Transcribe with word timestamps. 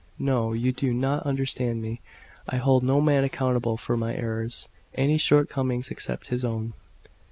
"No, 0.17 0.53
you 0.53 0.71
do 0.71 0.95
NOT 0.95 1.27
understand 1.27 1.79
me. 1.83 2.01
I 2.49 2.55
hold 2.57 2.81
no 2.81 3.01
man 3.01 3.23
accountable 3.23 3.77
for 3.77 3.95
any 4.03 4.17
errors, 4.17 4.67
any 4.95 5.19
shortcomings, 5.19 5.91
except 5.91 6.29
his 6.29 6.43
own." 6.43 6.73